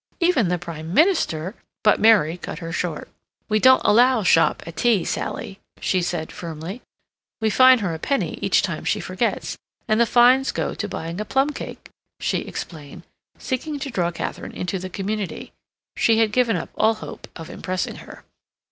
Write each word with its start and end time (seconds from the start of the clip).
Even 0.19 0.47
the 0.47 0.57
Prime 0.57 0.95
Minister—" 0.95 1.53
But 1.83 1.99
Mary 1.99 2.35
cut 2.37 2.57
her 2.57 2.71
short. 2.71 3.07
"We 3.49 3.59
don't 3.59 3.83
allow 3.85 4.23
shop 4.23 4.63
at 4.65 4.77
tea, 4.77 5.05
Sally," 5.05 5.59
she 5.79 6.01
said 6.01 6.31
firmly. 6.31 6.81
"We 7.39 7.51
fine 7.51 7.77
her 7.85 7.93
a 7.93 7.99
penny 7.99 8.39
each 8.41 8.63
time 8.63 8.83
she 8.83 8.99
forgets, 8.99 9.59
and 9.87 9.99
the 10.01 10.07
fines 10.07 10.51
go 10.51 10.73
to 10.73 10.87
buying 10.87 11.21
a 11.21 11.23
plum 11.25 11.51
cake," 11.51 11.91
she 12.19 12.39
explained, 12.39 13.03
seeking 13.37 13.77
to 13.77 13.91
draw 13.91 14.09
Katharine 14.09 14.53
into 14.53 14.79
the 14.79 14.89
community. 14.89 15.51
She 15.95 16.17
had 16.17 16.31
given 16.31 16.55
up 16.55 16.71
all 16.75 16.95
hope 16.95 17.27
of 17.35 17.51
impressing 17.51 17.97
her. 17.97 18.23